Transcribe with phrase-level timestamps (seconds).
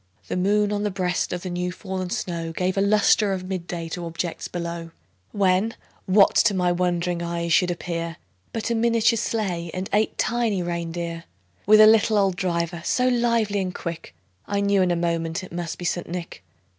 [0.29, 3.67] The moon, on the breast of the new fallen snow, Gave a lustre of mid
[3.67, 4.89] day to objects below;
[5.31, 5.75] When,
[6.07, 8.17] what to my wondering eyes should appear,
[8.51, 11.25] But a miniature sleigh, and eight tiny rein deer,
[11.67, 14.15] With a little old driver, so lively and quick,
[14.47, 16.09] I knew in a moment it must be St.
[16.09, 16.43] Nick.